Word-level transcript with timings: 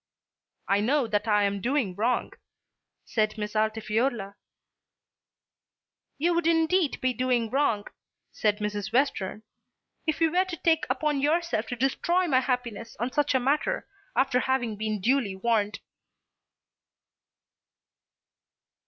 "I 0.67 0.79
know 0.79 1.05
that 1.05 1.27
I 1.27 1.43
am 1.43 1.61
doing 1.61 1.93
wrong," 1.93 2.33
said 3.05 3.37
Miss 3.37 3.55
Altifiorla. 3.55 4.33
"You 6.17 6.33
would 6.33 6.47
indeed 6.47 6.99
be 7.01 7.13
doing 7.13 7.51
wrong," 7.51 7.85
said 8.31 8.57
Mrs. 8.57 8.91
Western, 8.91 9.43
"if 10.07 10.19
you 10.19 10.31
were 10.31 10.45
to 10.45 10.57
take 10.57 10.85
upon 10.89 11.21
yourself 11.21 11.67
to 11.67 11.75
destroy 11.75 12.25
my 12.25 12.39
happiness 12.39 12.97
on 12.99 13.11
such 13.11 13.35
a 13.35 13.39
matter 13.39 13.87
after 14.15 14.39
having 14.39 14.75
been 14.75 15.01
duly 15.01 15.35
warned." 15.35 15.77